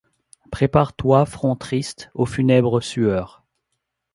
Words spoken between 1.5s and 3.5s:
triste, aux funèbres sueurs.